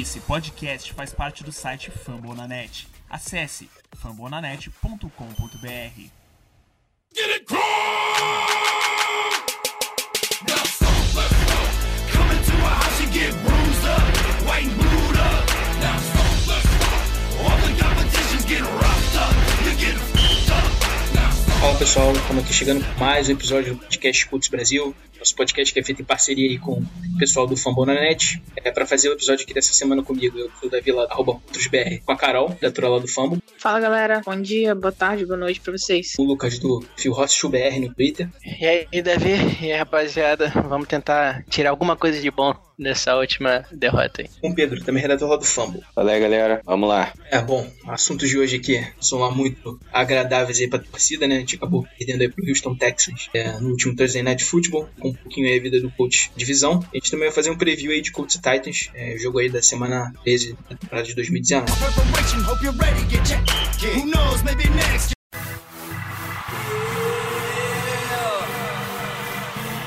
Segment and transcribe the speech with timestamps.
[0.00, 2.88] Esse podcast faz parte do site Fambonanet.
[3.10, 3.68] Acesse
[4.02, 5.10] fambonanet.com.br.
[7.14, 7.60] Get it crunk!
[10.48, 11.58] Now stop, let's go.
[12.10, 14.00] Come into a house and get bruised up,
[14.46, 15.44] white and blued up.
[15.82, 16.88] Now stop, let's go.
[17.44, 19.34] All the competition's getting roughed up.
[19.62, 20.72] You're getting f***ed up.
[21.12, 21.60] Now stop.
[21.60, 24.96] Fala pessoal, estamos aqui chegando com mais um episódio do podcast Cultos Brasil.
[25.22, 28.42] Nosso podcast que é feito em parceria aí com o pessoal do Fambonanet.
[28.56, 31.34] É para fazer o episódio aqui dessa semana comigo, eu sou o Davi lá, arroba
[31.34, 33.40] BR, com a Carol, da Trola do Fambo.
[33.56, 36.14] Fala galera, bom dia, boa tarde, boa noite pra vocês.
[36.18, 37.14] O Lucas do Fio
[37.48, 38.28] BR no Twitter.
[38.60, 39.30] E aí, Davi,
[39.62, 44.30] e aí, rapaziada, vamos tentar tirar alguma coisa de bom nessa última derrota aí.
[44.40, 45.82] Com o Pedro, também redator lá do Fambo.
[45.94, 47.12] Fala aí, galera, vamos lá.
[47.30, 51.36] É, bom, assuntos de hoje aqui são lá muito agradáveis aí pra torcida, né?
[51.36, 55.11] A gente acabou perdendo aí pro Houston Texans é, no último Thursday Night Football, com
[55.12, 56.84] um pouquinho aí a vida do coach divisão.
[56.92, 59.62] A gente também vai fazer um preview aí de Colts Titans, é, jogo aí da
[59.62, 61.72] semana 13 da temporada de 2019.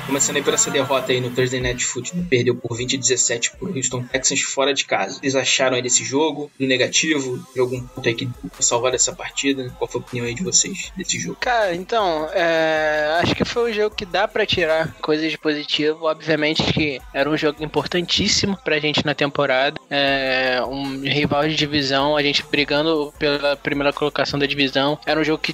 [0.05, 2.25] Começando aí por essa derrota aí no Thursday Night Football.
[2.29, 5.19] Perdeu por 20 a 17 por Houston Texans fora de casa.
[5.23, 6.51] Eles acharam aí desse jogo?
[6.59, 7.43] Do negativo?
[7.53, 9.73] De algum ponto aí que salvar dessa partida?
[9.79, 11.37] Qual foi a opinião aí de vocês desse jogo?
[11.39, 13.19] Cara, então, é...
[13.23, 16.05] acho que foi um jogo que dá para tirar coisas de positivo.
[16.05, 19.79] Obviamente que era um jogo importantíssimo pra gente na temporada.
[19.89, 20.61] É...
[20.67, 24.99] Um rival de divisão, a gente brigando pela primeira colocação da divisão.
[25.03, 25.51] Era um jogo que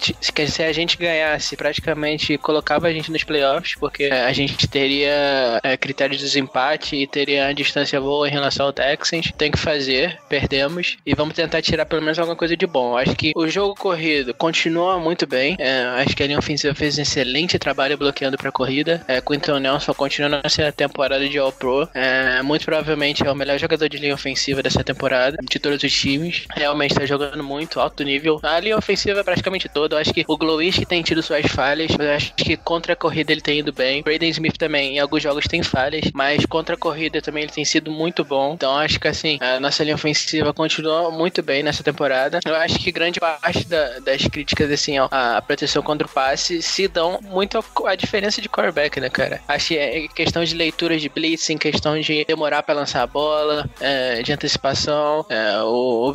[0.50, 5.60] se a gente ganhasse, praticamente colocava a gente nos playoffs, porque a gente gente teria
[5.64, 9.32] é, critério de desempate e teria a distância boa em relação ao Texans.
[9.38, 12.98] Tem que fazer, perdemos e vamos tentar tirar pelo menos alguma coisa de bom.
[12.98, 15.56] Acho que o jogo corrido continua muito bem.
[15.60, 19.04] É, acho que a linha ofensiva fez um excelente trabalho bloqueando para a corrida.
[19.08, 21.88] É, Quinton Nelson continua nessa temporada de All-Pro.
[21.94, 25.94] É, muito provavelmente é o melhor jogador de linha ofensiva dessa temporada, de todos os
[25.94, 26.46] times.
[26.52, 28.40] Realmente está jogando muito alto nível.
[28.44, 30.00] A linha ofensiva é praticamente toda.
[30.00, 33.32] Acho que o Glowist tem tido suas falhas, mas eu acho que contra a corrida
[33.32, 34.02] ele tem ido bem.
[34.02, 37.66] Braden Smith também em alguns jogos tem falhas, mas contra a corrida também ele tem
[37.66, 38.54] sido muito bom.
[38.54, 42.40] Então acho que assim, a nossa linha ofensiva continua muito bem nessa temporada.
[42.46, 46.62] Eu acho que grande parte da, das críticas, assim, ó, a proteção contra o passe
[46.62, 49.42] se dão muito a diferença de quarterback, né, cara?
[49.48, 53.08] Acho que é questão de leitura de blitz, em questão de demorar para lançar a
[53.08, 55.26] bola, é, de antecipação.
[55.30, 56.14] É, o, o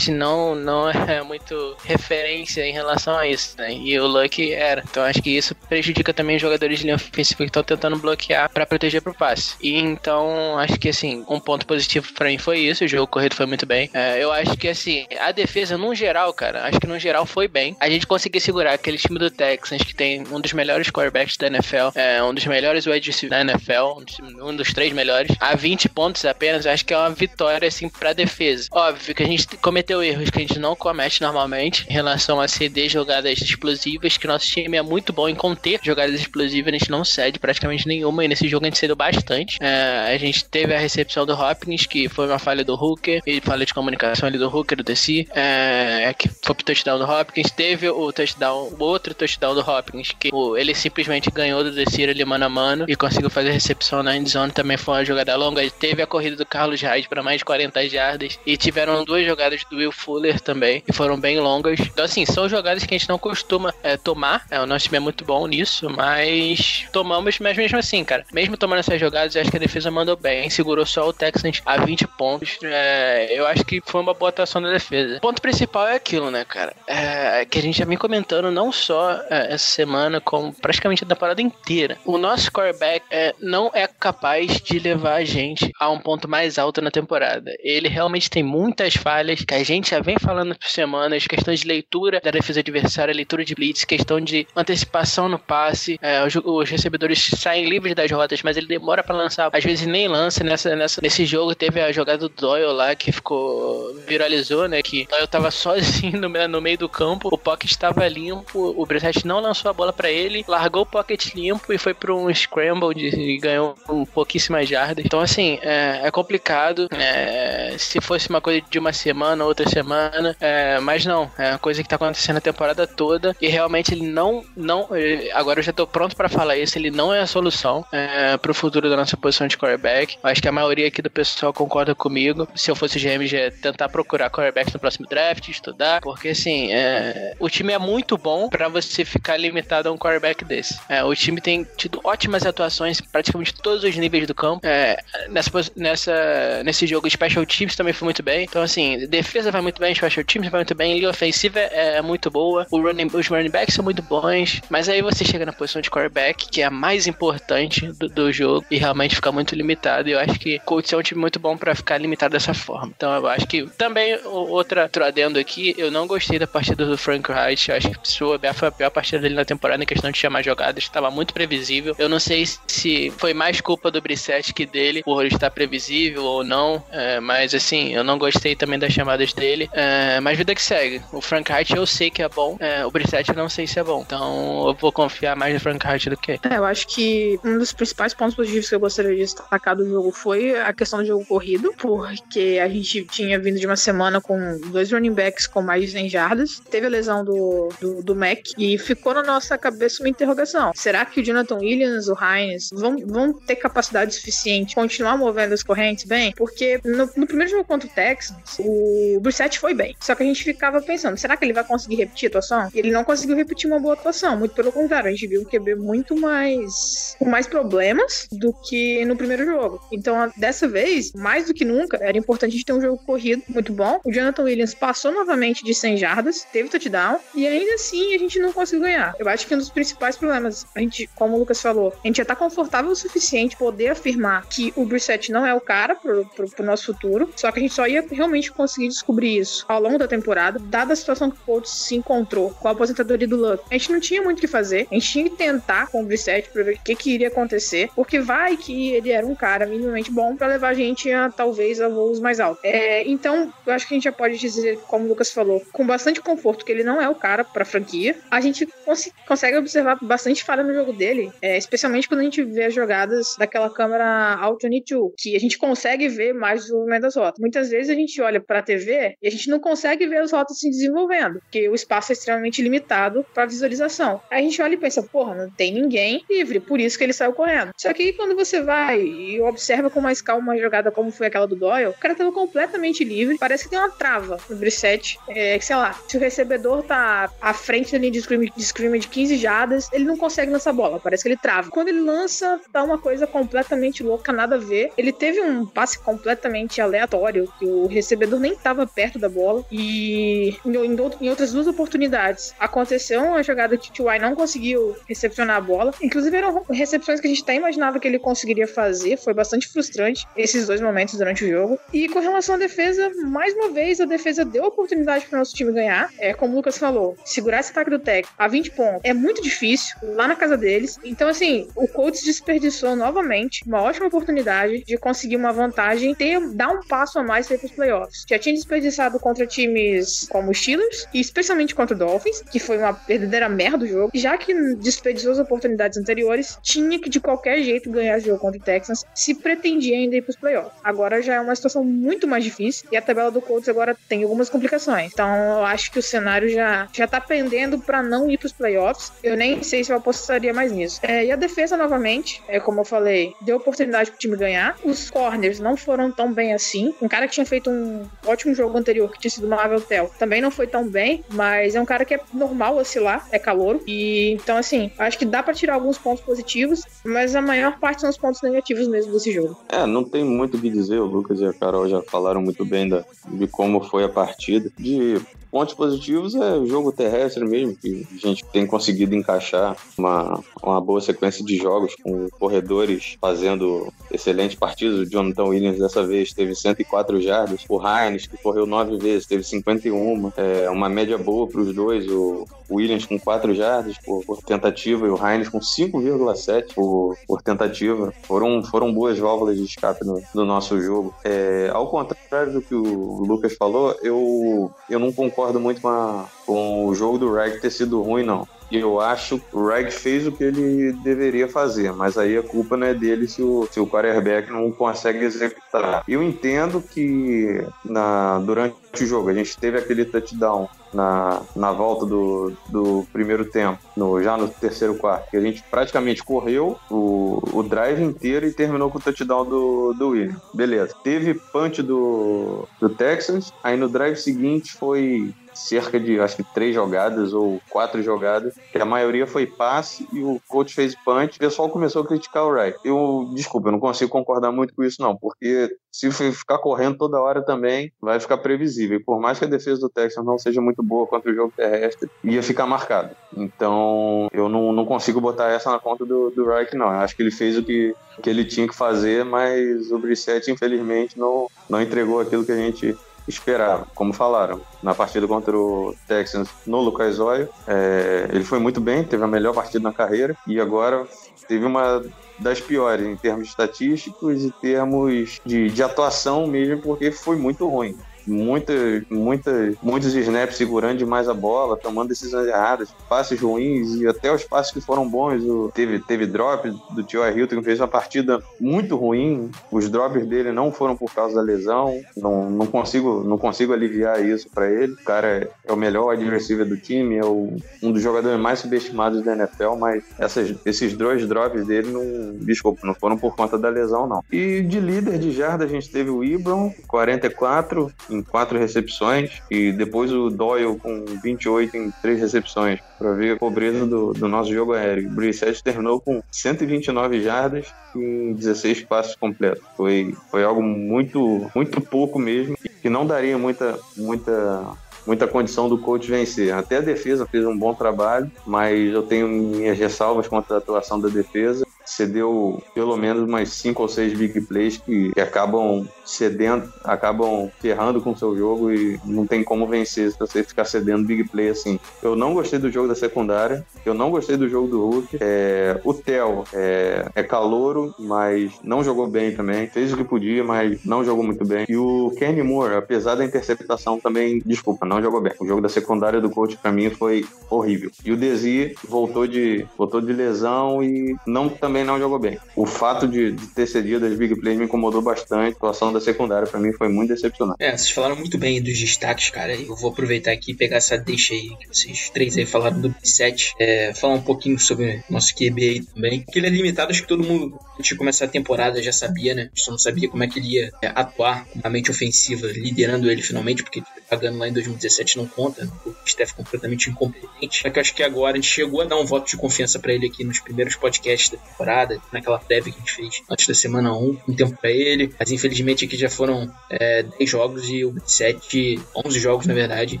[0.10, 3.72] não, não é muito referência em relação a isso, né?
[3.72, 4.82] E o Luck era.
[4.88, 7.98] Então acho que isso prejudica também os jogadores de linha ofensiva que estão estão tentando
[7.98, 9.54] bloquear para proteger pro passe.
[9.60, 12.84] E então, acho que assim, um ponto positivo para mim foi isso.
[12.84, 13.90] O jogo corrido foi muito bem.
[13.92, 17.48] É, eu acho que assim, a defesa, no geral, cara, acho que no geral foi
[17.48, 17.76] bem.
[17.80, 21.46] A gente conseguiu segurar aquele time do Texans que tem um dos melhores quarterbacks da
[21.46, 24.02] NFL, é, um dos melhores wide receivers da NFL,
[24.42, 26.66] um dos três melhores, a 20 pontos apenas.
[26.66, 28.68] Acho que é uma vitória, assim, pra defesa.
[28.70, 32.48] Óbvio que a gente cometeu erros que a gente não comete normalmente em relação a
[32.48, 36.90] ceder jogadas explosivas, que nosso time é muito bom em conter jogadas explosivas, a gente
[36.90, 39.58] não cede pra praticamente nenhuma, e nesse jogo a gente cedeu bastante.
[39.60, 43.40] É, a gente teve a recepção do Hopkins, que foi uma falha do Hooker, e
[43.40, 47.04] falha de comunicação ali do Hooker, do DC, é, é, que foi pro touchdown do
[47.04, 47.50] Hopkins.
[47.50, 52.24] Teve o touchdown, outro touchdown do Hopkins, que o, ele simplesmente ganhou do DC ali
[52.24, 55.68] mano a mano e conseguiu fazer a recepção na endzone, também foi uma jogada longa.
[55.70, 59.62] Teve a corrida do Carlos Hyde para mais de 40 jardas, e tiveram duas jogadas
[59.70, 61.78] do Will Fuller também, que foram bem longas.
[61.80, 64.96] Então, assim, são jogadas que a gente não costuma é, tomar, é, o nosso time
[64.96, 69.50] é muito bom nisso, mas tomamos mas mesmo assim, cara, mesmo tomando essas jogadas, acho
[69.50, 70.48] que a defesa mandou bem.
[70.48, 72.58] Segurou só o Texans a 20 pontos.
[72.62, 75.16] É, eu acho que foi uma boa atuação da defesa.
[75.18, 76.74] O ponto principal é aquilo, né, cara?
[76.86, 81.06] É, que a gente já vem comentando não só é, essa semana, como praticamente a
[81.06, 81.98] temporada inteira.
[82.04, 86.58] O nosso quarterback é, não é capaz de levar a gente a um ponto mais
[86.58, 87.54] alto na temporada.
[87.60, 91.66] Ele realmente tem muitas falhas que a gente já vem falando por semanas, questões de
[91.66, 96.70] leitura da defesa adversária, leitura de blitz, questão de antecipação no passe, é, os, os
[96.70, 99.50] recebedores saem livres das rotas, mas ele demora para lançar.
[99.52, 100.42] Às vezes nem lança.
[100.44, 103.94] Nessa, nessa, nesse jogo teve a jogada do Doyle lá que ficou.
[104.06, 104.82] viralizou, né?
[104.82, 109.26] Que Doyle tava sozinho no, no meio do campo, o pocket estava limpo, o Brissett
[109.26, 112.94] não lançou a bola para ele, largou o pocket limpo e foi para um scramble
[112.94, 115.04] de, e ganhou um pouquíssimas jardas.
[115.04, 116.88] Então, assim, é, é complicado.
[116.92, 121.58] É, se fosse uma coisa de uma semana, outra semana, é, mas não, é uma
[121.58, 124.44] coisa que tá acontecendo a temporada toda e realmente ele não.
[124.56, 124.88] não
[125.34, 128.54] agora eu já tô pronto para falar isso, ele não é a solução é, pro
[128.54, 130.18] futuro da nossa posição de quarterback.
[130.22, 132.48] Acho que a maioria aqui do pessoal concorda comigo.
[132.54, 137.34] Se eu fosse GM, já tentar procurar quarterback no próximo draft, estudar, porque assim, é,
[137.38, 140.78] o time é muito bom para você ficar limitado a um quarterback desse.
[140.88, 144.66] É, o time tem tido ótimas atuações em praticamente todos os níveis do campo.
[144.66, 144.98] É,
[145.28, 148.44] nessa, nessa, nesse jogo, Special Teams também foi muito bem.
[148.44, 152.30] Então, assim, defesa vai muito bem, Special Teams vai muito bem, linha ofensiva é muito
[152.30, 155.90] boa, running, os running backs são muito bons, mas aí você chega na posição de
[155.90, 160.08] quarterback, que é a mais importante do, do jogo, e realmente fica muito limitado.
[160.08, 162.92] E eu acho que Colts é um time muito bom para ficar limitado dessa forma.
[162.96, 167.30] Então, eu acho que também, outra adendo aqui, eu não gostei da partida do Frank
[167.30, 167.70] Wright.
[167.70, 170.42] Eu acho que o foi a pior partida dele na temporada em questão de chamar
[170.42, 171.94] jogadas, estava muito previsível.
[171.98, 176.44] Eu não sei se foi mais culpa do Brissett que dele, por estar previsível ou
[176.44, 179.68] não, é, mas assim, eu não gostei também das chamadas dele.
[179.72, 181.02] É, mas vida que segue.
[181.12, 183.78] O Frank Wright eu sei que é bom, é, o Brissett eu não sei se
[183.78, 184.02] é bom.
[184.02, 186.32] Então eu vou confiar mais no Frank Wright do que.
[186.32, 187.01] É, eu acho que
[187.44, 191.00] um dos principais pontos positivos que eu gostaria de destacar do jogo foi a questão
[191.00, 195.46] do jogo corrido, porque a gente tinha vindo de uma semana com dois running backs
[195.46, 196.60] com mais de 100 jardas.
[196.70, 200.72] Teve a lesão do, do, do Mac e ficou na nossa cabeça uma interrogação.
[200.74, 205.62] Será que o Jonathan Williams, o Hines, vão, vão ter capacidade suficiente continuar movendo as
[205.62, 206.32] correntes bem?
[206.36, 209.96] Porque no, no primeiro jogo contra o Texans, o Brissett foi bem.
[210.00, 212.68] Só que a gente ficava pensando, será que ele vai conseguir repetir a atuação?
[212.74, 214.36] E ele não conseguiu repetir uma boa atuação.
[214.36, 216.81] Muito pelo contrário, a gente viu o QB muito mais
[217.18, 219.80] com mais problemas do que no primeiro jogo.
[219.92, 223.42] Então, dessa vez, mais do que nunca, era importante a gente ter um jogo corrido
[223.48, 224.00] muito bom.
[224.04, 228.38] O Jonathan Williams passou novamente de 100 jardas, teve touchdown, e ainda assim a gente
[228.38, 229.14] não conseguiu ganhar.
[229.18, 232.16] Eu acho que um dos principais problemas, a gente, como o Lucas falou, a gente
[232.16, 236.24] já tá confortável o suficiente poder afirmar que o Brissett não é o cara pro,
[236.26, 239.80] pro, pro, nosso futuro, só que a gente só ia realmente conseguir descobrir isso ao
[239.80, 243.36] longo da temporada, dada a situação que o Colts se encontrou com a aposentadoria do
[243.36, 243.62] Luck.
[243.70, 246.04] A gente não tinha muito o que fazer, a gente tinha que tentar com o
[246.04, 249.66] Brissett pra ver o que, que iria acontecer, porque vai que ele era um cara
[249.66, 252.62] minimamente bom para levar a gente a talvez a voos mais altos.
[252.64, 255.86] É, então, eu acho que a gente já pode dizer, como o Lucas falou, com
[255.86, 258.16] bastante conforto que ele não é o cara pra franquia.
[258.30, 262.42] A gente cons consegue observar bastante falha no jogo dele, é, especialmente quando a gente
[262.42, 267.02] vê as jogadas daquela câmera Auto 22, que a gente consegue ver mais o movimento
[267.02, 267.40] das rotas.
[267.40, 270.32] Muitas vezes a gente olha para a TV e a gente não consegue ver as
[270.32, 274.20] rotas se desenvolvendo, porque o espaço é extremamente limitado para visualização.
[274.30, 277.12] Aí a gente olha e pensa, porra, não tem ninguém livre, por isso que ele
[277.12, 277.72] saiu correndo.
[277.76, 281.46] Só que quando você vai e observa com mais calma uma jogada como foi aquela
[281.46, 285.58] do Doyle, o cara tava completamente livre, parece que tem uma trava no reset, é,
[285.60, 289.36] sei lá, se o recebedor tá à frente da linha de scrimmage, de scrimmage 15
[289.36, 291.70] jadas, ele não consegue lançar a bola, parece que ele trava.
[291.70, 294.90] Quando ele lança, tá uma coisa completamente louca, nada a ver.
[294.96, 300.56] Ele teve um passe completamente aleatório, que o recebedor nem tava perto da bola, e
[300.64, 304.18] em, em outras duas oportunidades aconteceu uma jogada que o T.Y.
[304.20, 308.18] não conseguiu recepcionar a bola, inclusive eram recepções que a gente até imaginava que ele
[308.18, 311.78] conseguiria fazer, foi bastante frustrante esses dois momentos durante o jogo.
[311.92, 315.54] E com relação à defesa, mais uma vez a defesa deu oportunidade para o nosso
[315.54, 319.00] time ganhar, é como o Lucas falou, segurar esse ataque do Tech a 20 pontos
[319.04, 320.98] é muito difícil lá na casa deles.
[321.04, 326.68] Então, assim, o Colts desperdiçou novamente uma ótima oportunidade de conseguir uma vantagem, ter, dar
[326.68, 328.24] um passo a mais para os playoffs.
[328.28, 332.78] Já tinha desperdiçado contra times como os Steelers e especialmente contra o Dolphins, que foi
[332.78, 334.10] uma verdadeira merda do jogo.
[334.14, 338.60] Já que desperdiçou as oportunidades anteriores, tinha que de qualquer jeito ganhar o jogo contra
[338.60, 340.72] o Texans se pretendia ainda ir para os playoffs.
[340.82, 344.22] Agora já é uma situação muito mais difícil e a tabela do Colts agora tem
[344.22, 345.10] algumas complicações.
[345.12, 348.52] Então, eu acho que o cenário já já tá pendendo para não ir para os
[348.52, 349.12] playoffs.
[349.22, 351.00] Eu nem sei se eu apostaria mais nisso.
[351.02, 354.76] É, e a defesa, novamente, é como eu falei, deu oportunidade pro time ganhar.
[354.84, 356.94] Os corners não foram tão bem assim.
[357.00, 360.10] Um cara que tinha feito um ótimo jogo anterior, que tinha sido o Marvel Tel,
[360.18, 363.80] também não foi tão bem, mas é um cara que é normal oscilar, é calor.
[363.86, 368.00] E então, assim, acho que dá para tirar alguns pontos positivos, mas a maior parte
[368.00, 369.58] são os pontos negativos mesmo desse jogo.
[369.68, 370.98] É, não tem muito o que dizer.
[370.98, 374.70] O Lucas e a Carol já falaram muito bem da, de como foi a partida.
[374.78, 375.20] De
[375.52, 380.80] pontos positivos é o jogo terrestre mesmo, que a gente tem conseguido encaixar uma, uma
[380.80, 385.00] boa sequência de jogos com corredores fazendo excelentes partidas.
[385.00, 387.66] O Jonathan Williams dessa vez teve 104 jardas.
[387.68, 390.32] O Heinz, que correu nove vezes, teve 51.
[390.36, 392.08] É uma média boa para os dois.
[392.08, 397.42] O Williams com 4 jardas por, por, tentativa e o Heinz com 5,7 por, por
[397.42, 398.12] tentativa.
[398.22, 401.14] Foram, foram boas válvulas de escape no, no nosso jogo.
[401.24, 406.26] É, ao contrário do que o Lucas falou, eu, eu não concordo muito com, a,
[406.46, 408.46] com o jogo do Reg ter sido ruim, não
[408.78, 412.76] eu acho que o Reg fez o que ele deveria fazer, mas aí a culpa
[412.76, 416.02] não é dele se o, se o quarterback não consegue executar.
[416.08, 422.04] Eu entendo que na, durante o jogo a gente teve aquele touchdown na, na volta
[422.04, 427.42] do, do primeiro tempo, no, já no terceiro quarto, que a gente praticamente correu o,
[427.52, 430.36] o drive inteiro e terminou com o touchdown do, do William.
[430.52, 430.94] Beleza.
[431.02, 436.74] Teve punch do, do Texans, aí no drive seguinte foi cerca de acho que três
[436.74, 441.36] jogadas ou quatro jogadas, que a maioria foi passe e o coach fez punch.
[441.36, 442.78] O pessoal começou a criticar o Wright.
[442.84, 447.20] Eu, desculpa, eu não consigo concordar muito com isso, não, porque se ficar correndo toda
[447.20, 448.98] hora também, vai ficar previsível.
[448.98, 451.52] E por mais que a defesa do Texas não seja muito boa contra o jogo
[451.54, 453.14] terrestre, ia ficar marcado.
[453.36, 456.86] Então, eu não, não consigo botar essa na conta do, do Reich, não.
[456.86, 460.50] Eu acho que ele fez o que, que ele tinha que fazer, mas o Brissette,
[460.50, 464.60] infelizmente, não, não entregou aquilo que a gente esperava, como falaram.
[464.82, 469.28] Na partida contra o Texans no Lucas Oil, é, ele foi muito bem, teve a
[469.28, 471.06] melhor partida na carreira e agora
[471.46, 472.02] teve uma
[472.38, 477.96] das piores em termos estatísticos e termos de, de atuação mesmo, porque foi muito ruim
[478.26, 484.32] muitas, muitas, muitos snaps segurando demais a bola, tomando decisões erradas, passes ruins e até
[484.32, 485.42] os passes que foram bons.
[485.42, 489.50] O, teve, teve drop do Tio Hilton que fez uma partida muito ruim.
[489.70, 492.00] Os drops dele não foram por causa da lesão.
[492.16, 494.92] Não, não consigo não consigo aliviar isso para ele.
[494.92, 499.22] O cara é o melhor adversário do time, é o, um dos jogadores mais subestimados
[499.22, 503.68] da NFL, mas essas, esses dois drops dele não, desculpa, não foram por conta da
[503.68, 504.24] lesão não.
[504.30, 509.72] E de líder de jarda a gente teve o Ibram, 44, em quatro recepções e
[509.72, 514.52] depois o Doyle com 28 em três recepções para ver a pobreza do, do, nosso
[514.52, 515.08] jogo aéreo.
[515.08, 519.62] O Brissett terminou com 129 jardas em 16 passos completos.
[519.76, 524.76] Foi, foi algo muito, muito pouco mesmo que não daria muita, muita
[525.06, 526.52] muita condição do coach vencer.
[526.54, 531.00] Até a defesa fez um bom trabalho, mas eu tenho minhas ressalvas contra a atuação
[531.00, 531.66] da defesa
[531.96, 538.00] cedeu pelo menos umas cinco ou seis big plays que, que acabam cedendo, acabam ferrando
[538.00, 541.50] com o seu jogo e não tem como vencer se você ficar cedendo big play
[541.50, 541.78] assim.
[542.02, 545.18] Eu não gostei do jogo da secundária, eu não gostei do jogo do Hulk.
[545.20, 549.66] É, o Theo é, é calouro, mas não jogou bem também.
[549.68, 551.66] Fez o que podia, mas não jogou muito bem.
[551.68, 555.32] E o Kenny Moore, apesar da interceptação, também, desculpa, não jogou bem.
[555.40, 557.90] O jogo da secundária do coach para mim foi horrível.
[558.04, 562.38] E o Desi voltou de, voltou de lesão e não também também não jogou bem.
[562.56, 565.32] O fato de, de ter cedido as big plays me incomodou bastante.
[565.32, 567.62] A atuação da secundária para mim foi muito decepcionante.
[567.62, 569.54] É, vocês falaram muito bem dos destaques, cara.
[569.54, 572.94] Eu vou aproveitar aqui e pegar essa deixa aí que vocês três aí falaram do
[573.02, 573.54] 7.
[573.58, 576.24] É, falar um pouquinho sobre nosso QB aí também.
[576.30, 579.34] Que ele é limitado, acho que todo mundo antes de começar a temporada já sabia,
[579.34, 579.50] né?
[579.54, 583.10] Só não sabia como é que ele ia é, atuar com a mente ofensiva, liderando
[583.10, 585.68] ele finalmente, porque pagando lá em 2017 não conta.
[585.84, 587.62] O Steph completamente incompetente.
[587.62, 589.78] Só que eu acho que agora a gente chegou a dar um voto de confiança
[589.78, 593.22] para ele aqui nos primeiros podcasts da temporada temporada, naquela prévia que a gente fez
[593.30, 595.12] antes da semana 1, um tempo para ele.
[595.18, 600.00] Mas infelizmente aqui já foram é, 10 jogos e o Brissette, 11 jogos na verdade,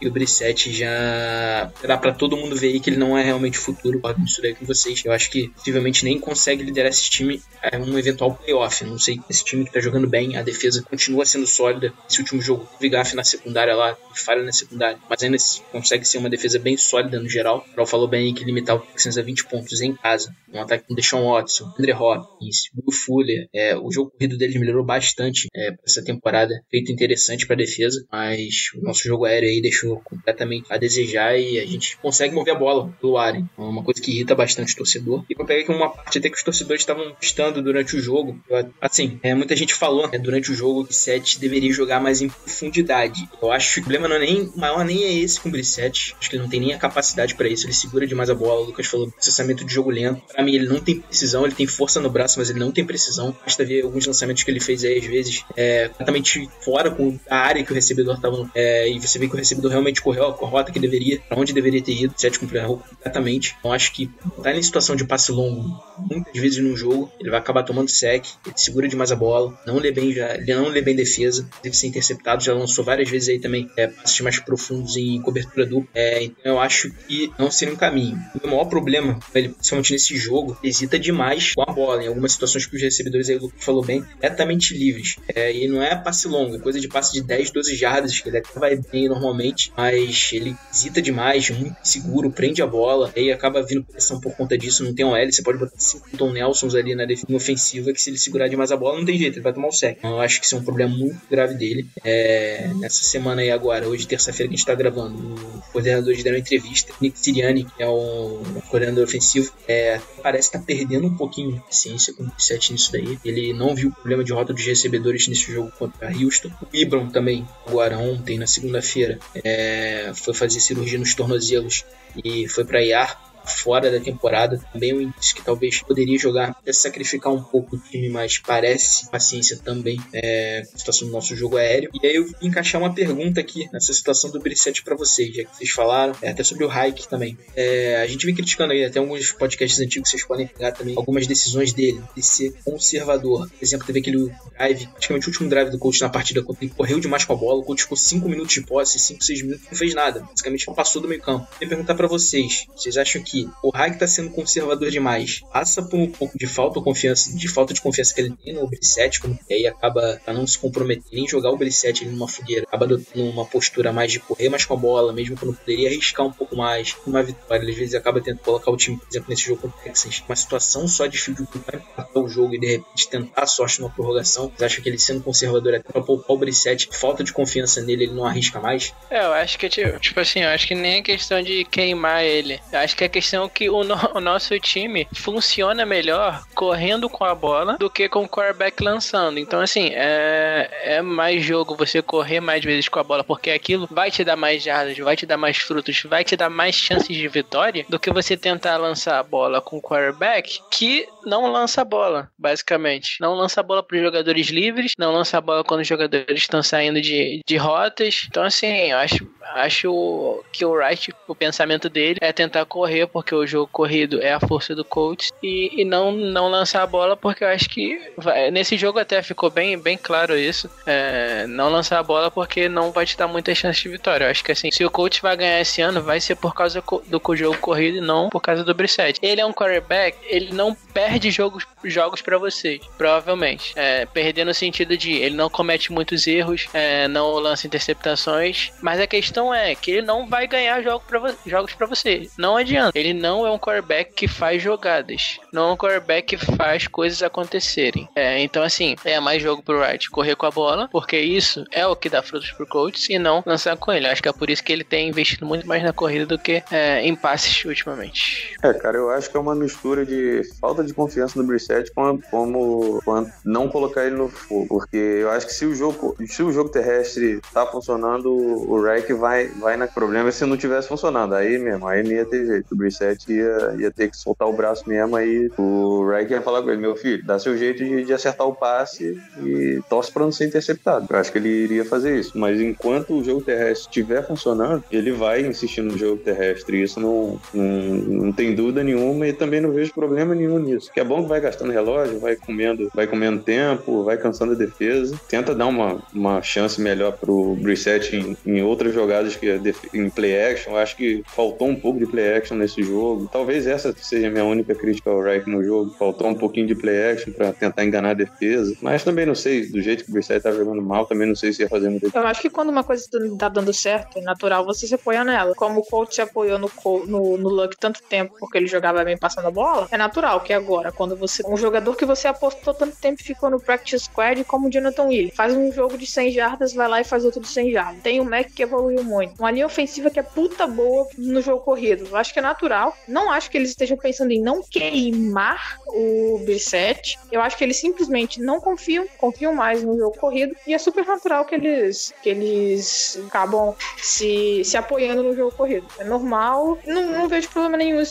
[0.00, 3.58] e o Brissette já dá para todo mundo ver aí que ele não é realmente
[3.58, 4.00] futuro.
[4.00, 5.02] Pode misturar com vocês.
[5.04, 8.84] Eu acho que possivelmente nem consegue liderar esse time a um eventual playoff.
[8.84, 11.92] Não sei, esse time que tá jogando bem, a defesa continua sendo sólida.
[12.08, 15.36] Esse último jogo teve gafe na secundária lá, falha na secundária, mas ainda
[15.72, 17.66] consegue ser uma defesa bem sólida no geral.
[17.76, 20.94] O falou bem que limitar o Texans a 20 pontos em casa, um ataque com
[20.94, 23.48] Deshaun Watson Watson, André Hopkins, Will Fuller.
[23.54, 28.04] É, o jogo corrido deles melhorou bastante é, essa temporada, feito interessante para a defesa,
[28.10, 32.54] mas o nosso jogo aéreo aí deixou completamente a desejar e a gente consegue mover
[32.54, 33.36] a bola pelo ar.
[33.36, 33.48] Hein?
[33.56, 35.24] É uma coisa que irrita bastante o torcedor.
[35.28, 38.40] E eu peguei aqui uma parte até que os torcedores estavam estando durante o jogo.
[38.80, 42.28] Assim, é, muita gente falou né, durante o jogo que Sete deveria jogar mais em
[42.28, 43.28] profundidade.
[43.40, 46.14] Eu acho que o problema não é nem maior nem é esse com o Brissette.
[46.18, 47.66] Acho que ele não tem nem a capacidade para isso.
[47.66, 48.60] Ele segura demais a bola.
[48.60, 50.22] O Lucas falou processamento de jogo lento.
[50.32, 52.84] Para mim, ele não tem precisão ele tem força no braço, mas ele não tem
[52.84, 53.34] precisão.
[53.42, 57.36] Basta ver alguns lançamentos que ele fez aí, às vezes, é, completamente fora com a
[57.36, 58.50] área que o recebedor estava.
[58.54, 61.52] É, e você vê que o recebedor realmente correu a rota que deveria, para onde
[61.52, 62.14] deveria ter ido.
[62.16, 63.56] Sete errou completamente.
[63.58, 64.10] Então acho que
[64.42, 65.64] tá em situação de passe longo
[65.98, 69.76] muitas vezes no jogo, ele vai acabar tomando sec, ele segura demais a bola, não
[69.76, 73.28] lê bem, já, ele não lê bem defesa, deve ser interceptado, já lançou várias vezes
[73.28, 75.88] aí também é, passes mais profundos em cobertura dupla.
[75.94, 78.18] É, então eu acho que não seria um caminho.
[78.42, 82.32] O maior problema, ele, principalmente nesse jogo, hesita demais mais com a bola, em algumas
[82.32, 85.16] situações que os recebedores aí, o Lucas falou bem, completamente livres.
[85.34, 88.28] É, e não é passe longo, é coisa de passe de 10, 12 jardas, que
[88.28, 93.32] ele até vai bem normalmente, mas ele hesita demais, muito seguro, prende a bola, e
[93.32, 96.30] acaba vindo pressão por conta disso, não tem um L, você pode botar 5 Tom
[96.30, 99.36] Nelsons ali na defesa ofensiva, que se ele segurar demais a bola, não tem jeito,
[99.36, 99.96] ele vai tomar o sec.
[99.98, 101.88] Então, eu acho que isso é um problema muito grave dele.
[102.04, 106.36] É, nessa semana aí, agora, hoje, terça-feira, que a gente tá gravando, o coordenador deram
[106.36, 111.13] uma entrevista, Nick Siriani, que é o coordenador ofensivo, é, parece estar tá perdendo um
[111.14, 113.18] pouquinho de ciência com o 7 nisso daí.
[113.24, 116.50] Ele não viu o problema de rota dos recebedores nesse jogo contra Houston.
[116.60, 121.84] O Ibram também, agora ontem, na segunda-feira, é, foi fazer cirurgia nos tornozelos
[122.24, 124.58] e foi para IAR fora da temporada.
[124.72, 129.10] Também um índice que talvez poderia jogar, até sacrificar um pouco o time, mas parece
[129.10, 131.90] paciência também é, a situação do nosso jogo aéreo.
[132.02, 135.44] E aí eu vou encaixar uma pergunta aqui nessa situação do Brissette para vocês, já
[135.44, 137.36] que vocês falaram, é, até sobre o Hike também.
[137.54, 141.26] É, a gente vem criticando aí, até alguns podcasts antigos vocês podem pegar também algumas
[141.26, 143.48] decisões dele, de ser conservador.
[143.48, 146.72] Por exemplo, teve aquele drive, praticamente o último drive do coach na partida, quando ele
[146.76, 149.66] correu demais com a bola, o coach ficou 5 minutos de posse, 5, 6 minutos,
[149.70, 150.20] não fez nada.
[150.20, 151.46] Basicamente não passou do meio campo.
[151.60, 155.40] Eu perguntar para vocês, vocês acham que que o Hag tá sendo conservador demais.
[155.52, 158.54] Passa por um pouco de falta de confiança, de falta de confiança que ele tem
[158.54, 162.28] no Brissette, como que aí acaba pra não se comprometer nem jogar o Brissette numa
[162.28, 165.88] fogueira, acaba adotando uma postura mais de correr mais com a bola, mesmo quando poderia
[165.88, 166.96] arriscar um pouco mais.
[167.06, 169.82] Uma vitória, às vezes acaba tentando colocar o time, por exemplo, nesse jogo contra o
[169.82, 173.42] Texans, uma situação só de field goal pra empatar o jogo e de repente tentar
[173.42, 174.48] a sorte numa prorrogação.
[174.48, 178.04] Vocês acham que ele sendo conservador até pra poupar o Brissette, falta de confiança nele,
[178.04, 178.94] ele não arrisca mais?
[179.10, 182.22] É, eu acho que, tipo, tipo assim, eu acho que nem é questão de queimar
[182.22, 182.60] ele.
[182.72, 187.24] Eu acho que é questão que o, no, o nosso time funciona melhor correndo com
[187.24, 189.38] a bola do que com o quarterback lançando.
[189.38, 193.88] Então, assim, é, é mais jogo você correr mais vezes com a bola, porque aquilo
[193.90, 197.16] vai te dar mais jardas, vai te dar mais frutos, vai te dar mais chances
[197.16, 201.82] de vitória do que você tentar lançar a bola com o quarterback que não lança
[201.82, 203.16] a bola, basicamente.
[203.20, 206.42] Não lança a bola para os jogadores livres, não lança a bola quando os jogadores
[206.42, 208.26] estão saindo de, de rotas.
[208.28, 213.32] Então, assim, eu acho, acho que o Wright, o pensamento dele é tentar correr, porque
[213.32, 217.16] o jogo corrido é a força do coach, e, e não, não lançar a bola,
[217.16, 220.68] porque eu acho que vai, nesse jogo até ficou bem, bem claro isso.
[220.84, 224.24] É, não lançar a bola porque não vai te dar muita chance de vitória.
[224.24, 226.82] Eu acho que assim, se o coach vai ganhar esse ano, vai ser por causa
[227.06, 229.20] do jogo corrido e não por causa do Brissette.
[229.22, 233.72] Ele é um quarterback, ele não perde jogos, jogos para vocês, provavelmente.
[233.76, 234.08] É,
[234.44, 239.54] no sentido de ele não comete muitos erros, é, não lança interceptações, mas a questão
[239.54, 242.28] é que ele não vai ganhar jogo pra, jogos para você.
[242.36, 242.98] Não adianta.
[242.98, 247.22] Ele não é um quarterback que faz jogadas, não é um quarterback que faz coisas
[247.22, 248.08] acontecerem.
[248.14, 251.86] É, então, assim, é mais jogo pro Wright correr com a bola, porque isso é
[251.86, 254.06] o que dá frutos pro coach e não lançar com ele.
[254.06, 256.62] Acho que é por isso que ele tem investido muito mais na corrida do que
[256.70, 258.54] é, em passes ultimamente.
[258.62, 262.22] É, cara, eu acho que é uma mistura de falta de confiança no Brissette como,
[262.30, 266.42] como, como não colocar ele no fogo, porque eu acho que se o jogo, se
[266.42, 271.34] o jogo terrestre tá funcionando, o Reich vai, vai na problema se não tivesse funcionando.
[271.34, 272.74] Aí mesmo, aí não ia ter jeito.
[272.74, 276.62] O Brissette ia, ia ter que soltar o braço mesmo, aí o Reich ia falar
[276.62, 280.22] com ele, meu filho, dá seu jeito de, de acertar o passe e torce pra
[280.22, 281.06] não ser interceptado.
[281.10, 282.32] Eu acho que ele iria fazer isso.
[282.38, 286.82] Mas enquanto o jogo terrestre estiver funcionando, ele vai insistir no jogo terrestre.
[286.82, 290.90] Isso não, não, não tem dúvida nenhuma e também não vejo problema nenhum nisso.
[290.92, 294.56] Que é bom que vai gastando relógio, vai comendo, vai comendo tempo, vai cansando a
[294.56, 295.18] defesa.
[295.28, 299.60] Tenta dar uma, uma chance melhor pro Brissette em, em outras jogadas que
[299.92, 300.72] em play action.
[300.72, 303.28] Eu acho que faltou um pouco de play action nesse jogo.
[303.32, 305.90] Talvez essa seja a minha única crítica ao Reich no jogo.
[305.98, 308.76] Faltou um pouquinho de play action para tentar enganar a defesa.
[308.80, 311.52] Mas também não sei, do jeito que o Brissette tá jogando mal, também não sei
[311.52, 312.10] se ia fazer muito.
[312.14, 313.06] Eu acho que quando uma coisa
[313.38, 315.54] tá dando certo, é natural você se apoiar nela.
[315.54, 316.70] Como o coach se apoiou no,
[317.06, 320.52] no, no Luck tanto tempo porque ele jogava bem passando a bola, é natural que
[320.52, 321.42] agora, quando você.
[321.46, 325.34] Um jogador que você apostou tanto tempo ficou no practice squad, como o Jonathan Williams,
[325.34, 328.02] faz um jogo de 100 jardas, vai lá e faz outro de 100 jardas.
[328.02, 329.38] Tem o Mac que evoluiu muito.
[329.38, 332.06] Uma linha ofensiva que é puta boa no jogo corrido.
[332.10, 332.63] Eu acho que é natural.
[333.06, 337.18] Não acho que eles estejam pensando em não queimar o Brissette.
[337.30, 340.54] Eu acho que eles simplesmente não confiam, confiam mais no jogo corrido.
[340.66, 345.86] E é super natural que eles, que eles acabam se, se apoiando no jogo corrido.
[345.98, 346.78] É normal.
[346.86, 348.02] Não, não vejo problema nenhum,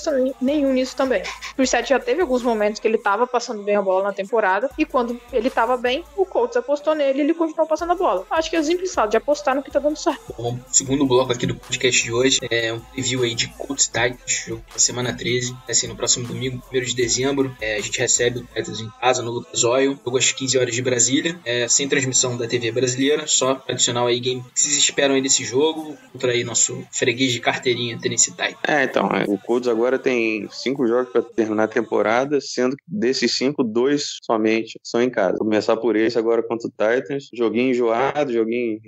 [0.41, 1.23] nenhum nisso também.
[1.53, 4.69] O Brissette já teve alguns momentos que ele tava passando bem a bola na temporada.
[4.77, 8.25] E quando ele tava bem, o Colts apostou nele e ele continuou passando a bola.
[8.29, 10.33] Acho que é simples de apostar no que tá dando certo.
[10.37, 14.42] Bom, segundo bloco aqui do podcast de hoje é um preview aí de Colts Titans,
[14.47, 15.55] jogo da semana 13.
[15.69, 19.21] Assim, no próximo domingo, 1 de dezembro, é, a gente recebe o Titans em casa,
[19.21, 19.99] no Lucas Oil.
[20.03, 24.19] Jogo às 15 horas de Brasília, é, sem transmissão da TV brasileira, só tradicional aí
[24.19, 24.41] game.
[24.41, 25.97] O que vocês esperam aí desse jogo?
[26.11, 28.57] Contra aí nosso freguês de carteirinha, Tennessee Titans.
[28.67, 32.83] É, então, é, o Colts agora tem cinco jogos para terminar a temporada, sendo que
[32.87, 35.37] desses cinco, dois somente são em casa.
[35.37, 37.29] Vou começar por esse agora contra o Titans.
[37.33, 38.79] Joguinho enjoado, joguinho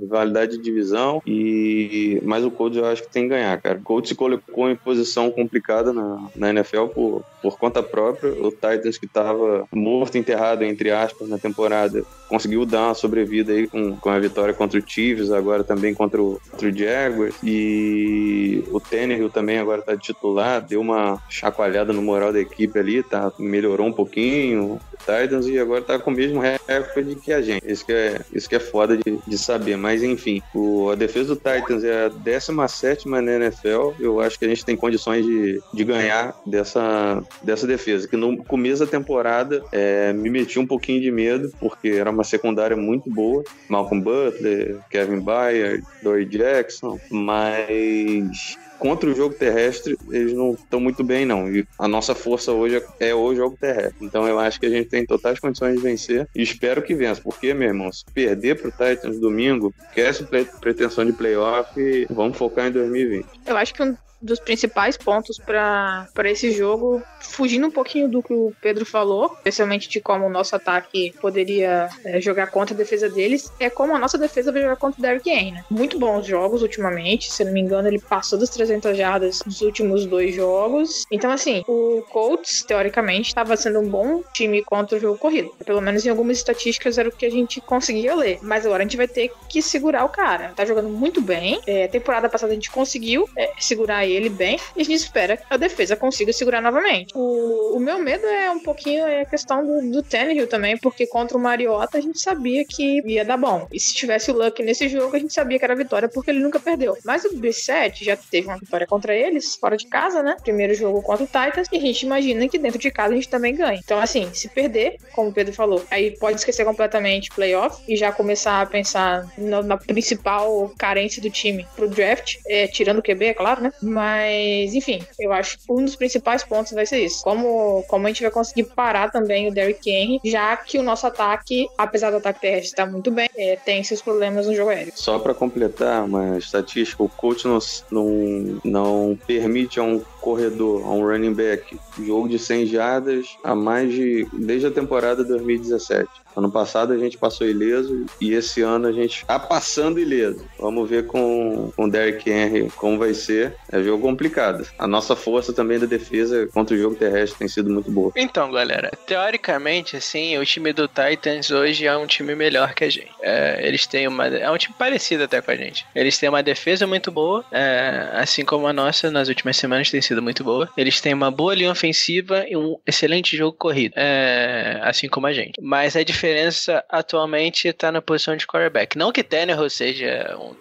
[0.00, 1.22] rivalidade de divisão.
[1.26, 3.78] E mas o Colts eu acho que tem que ganhar, cara.
[3.78, 8.30] O Colts se colocou em posição complicada na, na NFL por, por conta própria.
[8.40, 13.66] O Titans que estava morto, enterrado, entre aspas, na temporada, conseguiu dar uma sobrevida aí
[13.66, 17.34] com, com a vitória contra o Chiefs, agora também contra o, contra o Jaguars.
[17.42, 23.02] E o Tannehill também agora tá titular, deu uma chacoalhada no moral da equipe ali,
[23.02, 24.78] tá, melhorou um pouquinho.
[24.96, 27.70] Titans e agora tá com o mesmo recorde que a gente.
[27.70, 29.76] Isso que é, isso que é foda de, de saber.
[29.76, 33.92] Mas enfim, o, a defesa do Titans é a 17 na NFL.
[33.98, 38.08] Eu acho que a gente tem condições de, de ganhar dessa, dessa defesa.
[38.08, 42.24] Que no começo da temporada é, me meti um pouquinho de medo, porque era uma
[42.24, 43.42] secundária muito boa.
[43.68, 51.02] Malcolm Butler, Kevin Byard, Dory Jackson, mas contra o jogo terrestre, eles não estão muito
[51.02, 51.50] bem, não.
[51.50, 53.96] E a nossa força hoje é o jogo terrestre.
[54.00, 57.20] Então eu acho que a gente tem totais condições de vencer e espero que vença.
[57.20, 60.24] Porque, meu irmão, se perder pro Titans domingo, esquece
[60.60, 63.26] pretensão de playoff e vamos focar em 2020.
[63.46, 68.32] Eu acho que um dos principais pontos para esse jogo, fugindo um pouquinho do que
[68.32, 73.08] o Pedro falou, especialmente de como o nosso ataque poderia é, jogar contra a defesa
[73.08, 75.52] deles, é como a nossa defesa vai jogar contra o Derrick Henry.
[75.52, 75.64] Né?
[75.70, 80.06] Muito bons jogos ultimamente, se não me engano, ele passou das 300 jardas nos últimos
[80.06, 81.04] dois jogos.
[81.10, 85.52] Então, assim, o Colts, teoricamente, estava sendo um bom time contra o jogo corrido.
[85.64, 88.38] Pelo menos em algumas estatísticas era o que a gente conseguia ler.
[88.42, 90.52] Mas agora a gente vai ter que segurar o cara.
[90.54, 91.60] Tá jogando muito bem.
[91.66, 95.44] É, temporada passada a gente conseguiu é, segurar ele bem e a gente espera que
[95.48, 97.12] a defesa consiga segurar novamente.
[97.14, 101.36] O, o meu medo é um pouquinho a questão do, do Tannehill também, porque contra
[101.36, 103.66] o Mariota a gente sabia que ia dar bom.
[103.72, 106.40] E se tivesse o Luck nesse jogo, a gente sabia que era vitória porque ele
[106.40, 106.96] nunca perdeu.
[107.04, 110.36] Mas o B7 já teve uma vitória contra eles, fora de casa, né?
[110.42, 113.28] Primeiro jogo contra o Titans, e a gente imagina que dentro de casa a gente
[113.28, 113.80] também ganha.
[113.82, 118.12] Então, assim, se perder, como o Pedro falou, aí pode esquecer completamente playoff e já
[118.12, 123.26] começar a pensar na, na principal carência do time pro draft, é, tirando o QB,
[123.26, 123.72] é claro, né?
[123.96, 127.24] Mas, enfim, eu acho que um dos principais pontos vai ser isso.
[127.24, 131.06] Como, como a gente vai conseguir parar também o Derrick Henry, já que o nosso
[131.06, 134.92] ataque, apesar do ataque terrestre estar muito bem, é, tem seus problemas no jogo aéreo.
[134.94, 137.58] Só para completar uma estatística, o coach não,
[137.90, 143.54] não, não permite a um corredor, a um running back, jogo de 100 jardas a
[143.54, 146.26] mais de desde a temporada 2017.
[146.36, 150.44] Ano passado a gente passou ileso e esse ano a gente tá passando ileso.
[150.58, 153.56] Vamos ver com, com o Derrick Henry como vai ser.
[153.72, 154.66] É jogo complicado.
[154.78, 158.12] A nossa força também da defesa contra o jogo terrestre tem sido muito boa.
[158.14, 162.90] Então, galera, teoricamente, assim, o time do Titans hoje é um time melhor que a
[162.90, 163.10] gente.
[163.22, 164.26] É, eles têm uma.
[164.26, 165.86] É um time parecido até com a gente.
[165.94, 170.02] Eles têm uma defesa muito boa, é, assim como a nossa nas últimas semanas tem
[170.02, 170.68] sido muito boa.
[170.76, 175.32] Eles têm uma boa linha ofensiva e um excelente jogo corrido, é, assim como a
[175.32, 175.60] gente.
[175.60, 178.96] Mas a diferença atualmente está na posição de quarterback.
[178.96, 180.54] Não que Tannehill seja um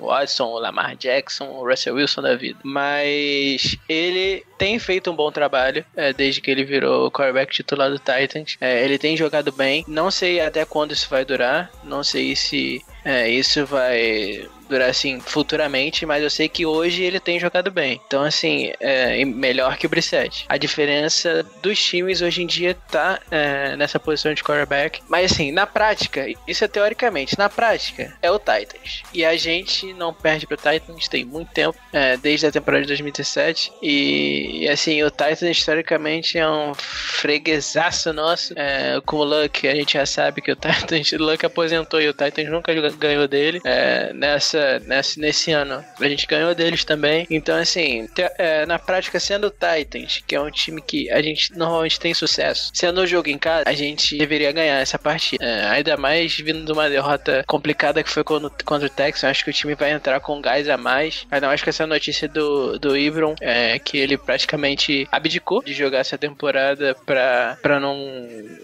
[0.00, 5.30] Watson, o Lamar Jackson, o Russell Wilson da vida, mas ele tem feito um bom
[5.30, 8.56] trabalho é, desde que ele virou quarterback titular do Titans.
[8.60, 9.84] É, ele tem jogado bem.
[9.88, 11.70] Não sei até quando isso vai durar.
[11.82, 17.20] Não sei se é, isso vai durar assim futuramente, mas eu sei que hoje ele
[17.20, 18.00] tem jogado bem.
[18.06, 20.44] Então, assim, é melhor que o Brissett.
[20.48, 25.00] A diferença dos times hoje em dia tá é, nessa posição de quarterback.
[25.08, 29.02] Mas, assim, na prática, isso é teoricamente, na prática, é o Titans.
[29.14, 32.88] E a gente não perde pro Titans tem muito tempo, é, desde a temporada de
[32.88, 33.72] 2017.
[33.82, 38.52] E, assim, o Titans, historicamente, é um freguesaço nosso.
[38.56, 42.08] É, com o Luck, a gente já sabe que o Titans, o Luck aposentou e
[42.08, 43.60] o Titans nunca ganhou dele.
[43.64, 45.84] É, nessa nessa, nesse ano.
[46.00, 47.26] A gente ganhou deles também.
[47.30, 51.22] Então, assim, te, é, na prática, sendo o Titans, que é um time que a
[51.22, 55.44] gente normalmente tem sucesso, sendo o jogo em casa, a gente deveria ganhar essa partida.
[55.44, 59.24] É, ainda mais vindo de uma derrota complicada que foi contra, contra o Texas.
[59.24, 61.26] Acho que o time vai entrar com gás a mais.
[61.30, 65.98] Ainda mais com essa notícia do, do Ibron, é, que ele praticamente abdicou de jogar
[65.98, 68.18] essa temporada pra não,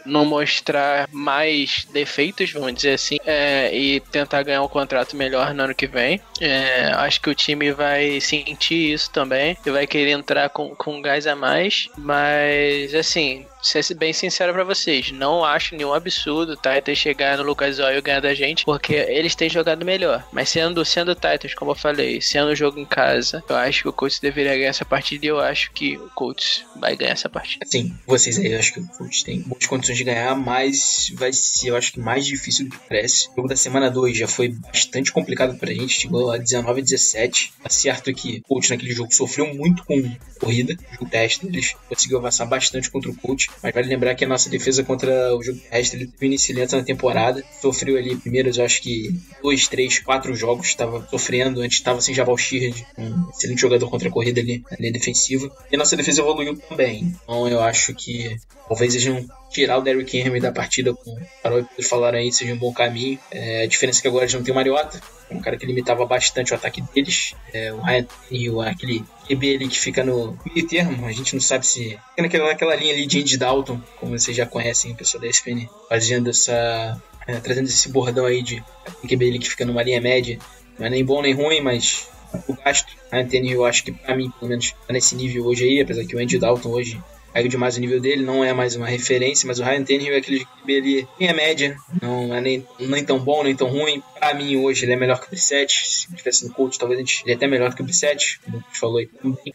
[0.04, 5.64] não mostrar mais defeitos, vamos dizer assim, é, e tentar ganhar um contrato melhor no
[5.64, 6.20] ano que vem.
[6.40, 11.02] É, acho que o time vai sentir isso também e vai querer entrar com, com
[11.02, 11.88] gás a mais.
[11.96, 17.44] Mas, assim, ser bem sincero para vocês, não acho nenhum absurdo tá, ter chegar no
[17.44, 20.26] Lucas Oil e ganhar da gente, porque eles têm jogado melhor.
[20.32, 23.88] Mas sendo sendo Titans, como eu falei, sendo o jogo em casa, eu acho que
[23.88, 27.28] o Colts deveria ganhar essa partida e eu acho que o Colts vai ganhar essa
[27.28, 27.64] partida.
[27.66, 31.32] Sim, vocês aí, eu acho que o Colts tem boas condições de ganhar, mas vai
[31.32, 33.28] ser, eu acho que mais difícil do que parece.
[33.30, 36.84] O jogo da semana 2 já foi bastante complicado pra gente, chegou a 19 a
[36.84, 37.52] 17.
[37.62, 40.02] Tá certo que o Colts naquele jogo sofreu muito com
[40.40, 44.28] corrida, o teste deles conseguiu avançar bastante contra o Colts, mas vale lembrar que a
[44.28, 47.42] nossa defesa contra o jogo terrestre início lento na temporada.
[47.60, 50.68] Sofreu ali primeiros, acho que dois, três, quatro jogos.
[50.68, 51.60] Estava sofrendo.
[51.60, 55.50] Antes estava sem Jabal Sheard, um excelente jogador contra a corrida ali na linha defensiva.
[55.70, 57.14] E a nossa defesa evoluiu também.
[57.22, 58.36] Então eu acho que
[58.72, 61.88] talvez a gente não tirar o Derrick Henry da partida, como o Carol e Pedro
[61.88, 63.18] falaram aí, seja um bom caminho.
[63.30, 64.98] É, a diferença é que agora eles não tem o Mariota,
[65.30, 67.34] um cara que limitava bastante o ataque deles.
[67.52, 71.40] É, o Ryan Tannehill, aquele QB ali que fica no meio termo, a gente não
[71.40, 71.90] sabe se...
[71.90, 75.28] Fica naquela, naquela linha ali de Andy Dalton, como vocês já conhecem, o pessoal da
[75.28, 77.00] ESPN, fazendo essa...
[77.26, 78.64] É, trazendo esse bordão aí de
[79.06, 80.38] QB ali que fica numa linha média.
[80.78, 82.08] Não é nem bom nem ruim, mas
[82.48, 82.96] o gasto.
[83.12, 86.04] Ryan Tannehill, eu acho que pra mim, pelo menos, tá nesse nível hoje aí, apesar
[86.04, 87.00] que o Andy Dalton hoje
[87.32, 90.18] caiu demais o nível dele, não é mais uma referência, mas o Ryan Tannehill é
[90.18, 94.02] aquele que ele tem a média, não é nem, nem tão bom, nem tão ruim.
[94.18, 95.72] Pra mim, hoje, ele é melhor que o Brissett.
[95.86, 98.58] Se ele tivesse no coach, talvez ele é até melhor do que o Brissett, como
[98.58, 99.08] a gente falou aí.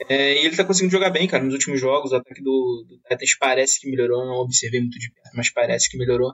[0.10, 2.12] É, e ele tá conseguindo jogar bem, cara, nos últimos jogos.
[2.12, 5.90] O ataque do, do Titans parece que melhorou, não observei muito de perto, mas parece
[5.90, 6.34] que melhorou.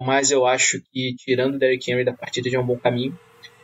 [0.00, 3.16] Mas eu acho que, tirando o Derrick Henry da partida, já é um bom caminho.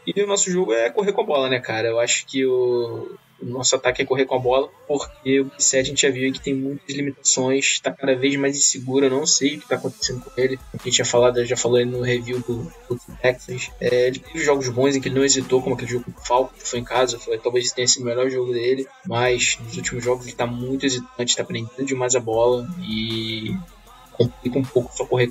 [0.07, 1.89] E o nosso jogo é correr com a bola, né, cara?
[1.89, 5.79] Eu acho que o, o nosso ataque é correr com a bola, porque o Brissett
[5.79, 9.27] a gente já viu que tem muitas limitações, está cada vez mais inseguro, eu não
[9.27, 10.59] sei o que está acontecendo com ele.
[10.74, 13.70] A gente já falado, já falou no review do, do Texans.
[13.81, 16.24] É, ele teve jogos bons em que ele não hesitou, como aquele jogo com o
[16.24, 19.77] Falco, que foi em casa, foi, talvez tenha sido o melhor jogo dele, mas nos
[19.77, 23.57] últimos jogos ele está muito hesitante, está prendendo demais a bola e
[24.12, 25.31] complica um pouco só correr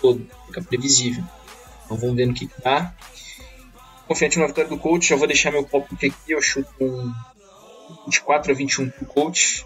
[0.00, 1.22] todo, fica previsível.
[1.84, 2.92] Então vamos ver no que dá
[4.06, 5.08] confiante na vitória do coach.
[5.08, 6.32] Já vou deixar meu palpite aqui.
[6.32, 7.12] Eu chuto um
[8.06, 9.64] 24 a 21 pro coach.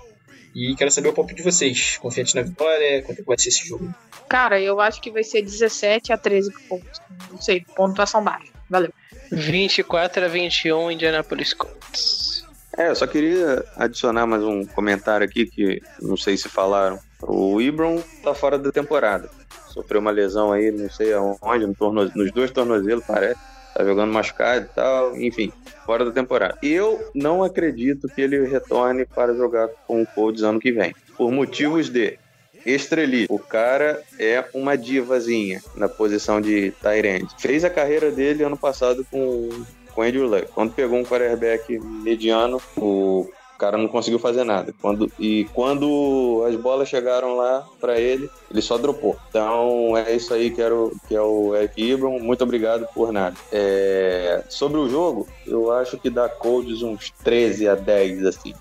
[0.54, 1.98] E quero saber o palpite de vocês.
[1.98, 3.02] Confiante na vitória?
[3.02, 3.94] Quanto é vai ser esse jogo?
[4.28, 7.00] Cara, eu acho que vai ser 17 a 13 pro coach.
[7.30, 8.52] Não sei, pontuação baixa.
[8.68, 8.92] Valeu.
[9.30, 12.44] 24 a 21 Indianapolis Colts.
[12.76, 16.98] É, eu só queria adicionar mais um comentário aqui que não sei se falaram.
[17.22, 19.28] O Ibron tá fora da temporada.
[19.68, 22.10] Sofreu uma lesão aí, não sei aonde, no torno...
[22.14, 23.38] nos dois tornozelos, parece
[23.78, 25.52] tá jogando machucado e tal, enfim,
[25.86, 26.58] fora da temporada.
[26.62, 31.30] Eu não acredito que ele retorne para jogar com o Colts ano que vem, por
[31.30, 32.18] motivos de
[32.66, 33.32] estrelite.
[33.32, 37.28] O cara é uma divazinha na posição de Tyrande.
[37.38, 39.48] Fez a carreira dele ano passado com
[39.94, 40.46] com Andrew Luck.
[40.54, 44.72] Quando pegou um quarterback mediano, o o cara não conseguiu fazer nada.
[44.80, 49.16] Quando, e quando as bolas chegaram lá para ele, ele só dropou.
[49.28, 52.20] Então é isso aí que, era o, que é o Eric Ibram.
[52.20, 53.36] Muito obrigado por nada.
[53.50, 58.54] É, sobre o jogo, eu acho que dá Colts uns 13 a 10, assim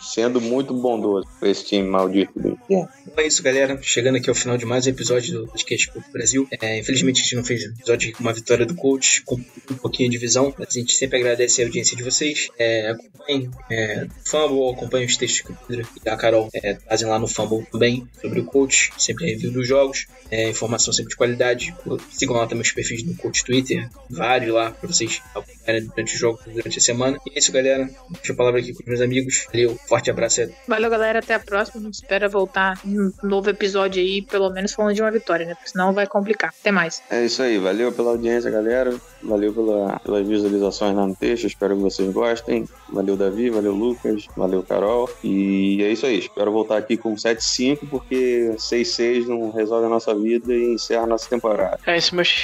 [0.00, 3.78] sendo muito bondoso com esse time maldito do Bom, é isso, galera.
[3.82, 6.48] Chegando aqui ao final de mais um episódio do podcast Coach Brasil.
[6.60, 10.10] É, infelizmente a gente não fez episódio com uma vitória do coach, com um pouquinho
[10.10, 12.48] de visão, mas a gente sempre agradece a audiência de vocês.
[12.58, 16.74] É, acompanhem é, o Fumble, acompanhem os textos que o Pedro e a Carol é,
[16.74, 21.10] trazem lá no Fumble também sobre o coach, sempre review dos jogos, é, informação sempre
[21.10, 21.74] de qualidade.
[22.10, 26.18] Sigam lá também os perfis do coach Twitter, vários lá para vocês acompanharem durante o
[26.18, 27.18] jogo, durante a semana.
[27.26, 27.90] E é isso, galera.
[28.10, 29.46] Deixa a palavra aqui com os meus amigos.
[29.52, 29.71] Valeu.
[29.88, 30.32] Forte abraço.
[30.66, 31.18] Valeu, galera.
[31.18, 31.80] Até a próxima.
[31.80, 35.54] A gente espera voltar um novo episódio aí, pelo menos falando de uma vitória, né?
[35.54, 36.54] Porque senão vai complicar.
[36.58, 37.02] Até mais.
[37.10, 37.58] É isso aí.
[37.58, 38.94] Valeu pela audiência, galera.
[39.22, 41.46] Valeu pela, pelas visualizações lá no texto.
[41.46, 42.68] Espero que vocês gostem.
[42.88, 43.50] Valeu, Davi.
[43.50, 44.26] Valeu, Lucas.
[44.36, 45.08] Valeu, Carol.
[45.22, 46.18] E é isso aí.
[46.18, 51.06] Espero voltar aqui com 7-5, porque 6-6 não resolve a nossa vida e encerra a
[51.06, 51.78] nossa temporada.
[51.86, 52.34] É isso, meus,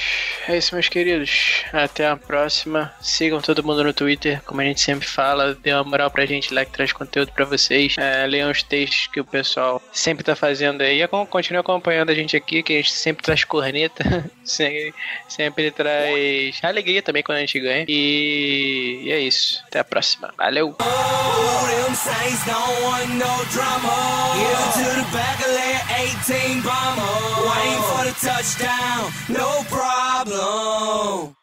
[0.46, 1.64] é isso, meus queridos.
[1.72, 2.92] Até a próxima.
[3.00, 5.54] Sigam todo mundo no Twitter, como a gente sempre fala.
[5.54, 7.96] Dê uma moral pra gente lá que traz conteúdo conteúdo para vocês.
[7.98, 11.02] É, leiam os textos que o pessoal sempre tá fazendo aí.
[11.02, 14.30] E continue acompanhando a gente aqui, que a gente sempre traz corneta.
[14.44, 14.94] sempre,
[15.28, 17.84] sempre traz alegria também quando a gente ganha.
[17.88, 19.62] E, e é isso.
[19.66, 20.32] Até a próxima.
[20.36, 20.76] Valeu!
[29.64, 31.37] problem.